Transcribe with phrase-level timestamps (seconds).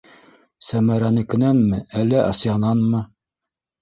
[0.69, 3.03] Сәмәрәнекенәнме, әллә Асиянанмы?